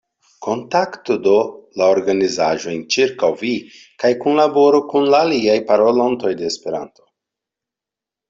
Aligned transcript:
Kontaktu, 0.43 1.15
do, 1.25 1.33
la 1.81 1.89
organizaĵojn 1.95 2.79
ĉirkaŭ 2.95 3.29
vi 3.43 3.51
kaj 4.03 4.11
kunlaboru 4.23 4.81
kun 4.93 5.05
la 5.17 5.21
aliaj 5.27 5.59
parolantoj 5.69 6.31
de 6.41 6.49
Esperanto. 6.55 7.05